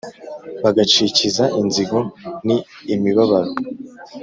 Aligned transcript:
bagacikiza 0.63 1.43
inzigo 1.59 1.99
ni 2.45 2.57
imibabaro 2.93 3.51